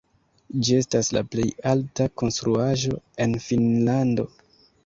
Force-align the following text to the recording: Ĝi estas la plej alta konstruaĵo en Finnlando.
Ĝi 0.67 0.77
estas 0.77 1.09
la 1.17 1.21
plej 1.35 1.45
alta 1.73 2.09
konstruaĵo 2.23 2.99
en 3.27 3.39
Finnlando. 3.49 4.27